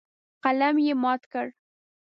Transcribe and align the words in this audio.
قلم 0.43 0.75
یې 0.85 0.93
مات 1.03 1.21
کړ. 1.31 1.47